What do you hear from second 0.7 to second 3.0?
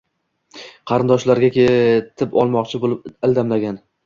Qarindoshlariga yetib olmoqchi